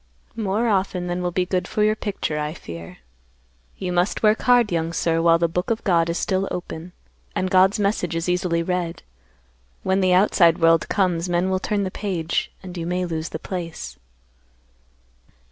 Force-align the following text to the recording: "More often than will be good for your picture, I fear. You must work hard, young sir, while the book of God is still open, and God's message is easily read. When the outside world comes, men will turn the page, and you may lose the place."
"More 0.35 0.67
often 0.67 1.05
than 1.05 1.21
will 1.21 1.29
be 1.29 1.45
good 1.45 1.67
for 1.67 1.83
your 1.83 1.93
picture, 1.95 2.39
I 2.39 2.55
fear. 2.55 2.97
You 3.77 3.93
must 3.93 4.23
work 4.23 4.41
hard, 4.41 4.71
young 4.71 4.93
sir, 4.93 5.21
while 5.21 5.37
the 5.37 5.47
book 5.47 5.69
of 5.69 5.83
God 5.83 6.09
is 6.09 6.17
still 6.17 6.47
open, 6.49 6.93
and 7.35 7.51
God's 7.51 7.79
message 7.79 8.15
is 8.15 8.27
easily 8.27 8.63
read. 8.63 9.03
When 9.83 10.01
the 10.01 10.11
outside 10.13 10.57
world 10.57 10.89
comes, 10.89 11.29
men 11.29 11.51
will 11.51 11.59
turn 11.59 11.83
the 11.83 11.91
page, 11.91 12.51
and 12.63 12.75
you 12.75 12.87
may 12.87 13.05
lose 13.05 13.29
the 13.29 13.37
place." 13.37 13.99